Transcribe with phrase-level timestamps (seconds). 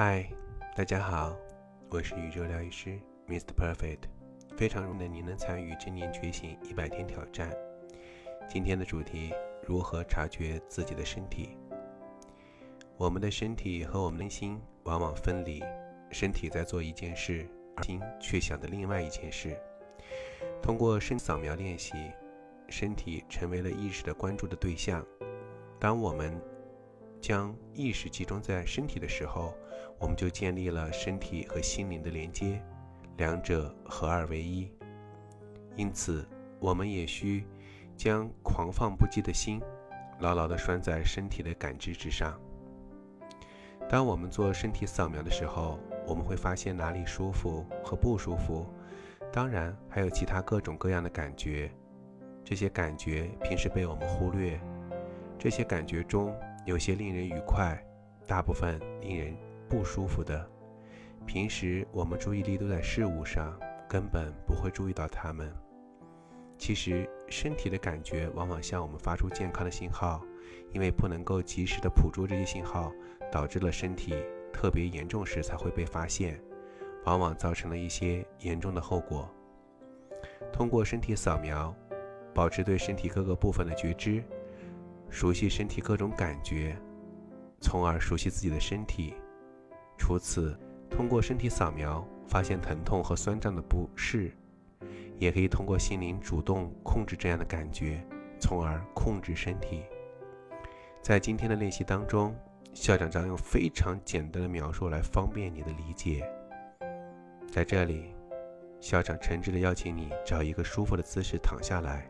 [0.00, 0.24] 嗨，
[0.76, 1.36] 大家好，
[1.90, 3.52] 我是宇宙疗愈师 Mr.
[3.52, 4.02] Perfect，
[4.56, 7.50] 非常荣幸您能参与正念觉醒一百天挑战。
[8.48, 9.34] 今天的主题：
[9.66, 11.58] 如何察觉自己的身体？
[12.96, 15.64] 我们的身体和我们的心往往分离，
[16.12, 17.44] 身体在做一件事，
[17.82, 19.58] 心却想着另外一件事。
[20.62, 21.96] 通过身扫描练习，
[22.68, 25.04] 身体成为了意识的关注的对象。
[25.80, 26.40] 当我们
[27.20, 29.54] 将意识集中在身体的时候，
[29.98, 32.62] 我们就建立了身体和心灵的连接，
[33.16, 34.70] 两者合二为一。
[35.76, 36.26] 因此，
[36.60, 37.44] 我们也需
[37.96, 39.60] 将狂放不羁的心
[40.20, 42.40] 牢牢地拴在身体的感知之上。
[43.88, 48.66] 当我们做身体扫描的时候，我们会发现哪里舒服和不舒服，
[49.32, 51.70] 当然还有其他各种各样的感觉。
[52.44, 54.60] 这些感觉平时被我们忽略，
[55.38, 56.34] 这些感觉中。
[56.68, 57.82] 有些令人愉快，
[58.26, 59.34] 大部分令人
[59.70, 60.46] 不舒服的。
[61.24, 65.50] 平时我们注意力都在事物上，根本不会注意到它们。
[66.58, 70.22] 其实，身体的感觉往往向我们发出健康的信号，
[70.70, 72.92] 因为不能够及时的捕捉这些信号，
[73.32, 74.14] 导致了身体
[74.52, 76.38] 特别严重时才会被发现，
[77.06, 79.26] 往往造成了一些严重的后果。
[80.52, 81.74] 通过身体扫描，
[82.34, 84.22] 保持对身体各个部分的觉知。
[85.10, 86.76] 熟悉身体各种感觉，
[87.60, 89.14] 从而熟悉自己的身体。
[89.96, 94.30] 除此，通过身体扫描发现疼痛和酸胀的不适，
[95.18, 98.04] 也可以通过心灵主动控制这样的感觉，
[98.38, 99.82] 从而控制身体。
[101.02, 102.34] 在今天的练习当中，
[102.74, 106.28] 校长将用非常简单的描述来方便你的理解。
[107.50, 108.14] 在这里，
[108.78, 112.08] 校长诚挚地邀请你找一个舒服的姿势躺下来。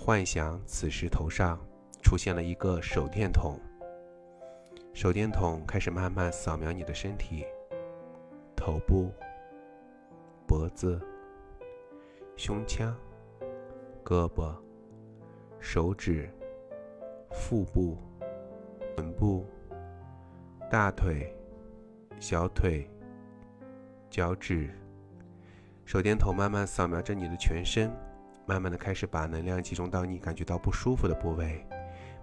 [0.00, 1.58] 幻想此时头上
[2.02, 3.60] 出现了一个手电筒，
[4.94, 7.44] 手电筒开始慢慢扫描你的身体，
[8.56, 9.12] 头部、
[10.46, 10.98] 脖子、
[12.36, 12.96] 胸腔、
[14.02, 14.54] 胳膊、
[15.58, 16.30] 手指、
[17.32, 17.98] 腹部、
[18.96, 19.46] 臀部、
[20.70, 21.36] 大腿、
[22.18, 22.88] 小腿、
[24.08, 24.70] 脚趾。
[25.84, 27.90] 手电筒慢慢扫描着你的全身。
[28.48, 31.62] 慢慢的开始把能量集中到你感觉到不舒服的部位，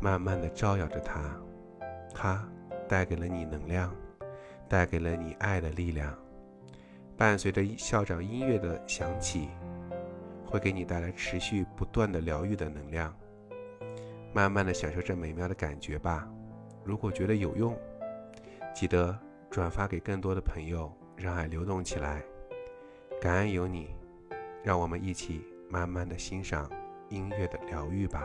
[0.00, 1.20] 慢慢的照耀着它，
[2.12, 2.44] 它
[2.88, 3.94] 带给了你能量，
[4.68, 6.12] 带给了你爱的力量。
[7.16, 9.48] 伴随着校长音乐的响起，
[10.44, 13.14] 会给你带来持续不断的疗愈的能量。
[14.32, 16.28] 慢慢的享受这美妙的感觉吧。
[16.82, 17.78] 如果觉得有用，
[18.74, 19.16] 记得
[19.50, 22.24] 转发给更多的朋友，让爱流动起来。
[23.20, 23.94] 感恩有你，
[24.64, 25.44] 让我们一起。
[25.68, 26.70] 慢慢的欣赏
[27.08, 28.22] 音乐的疗愈吧。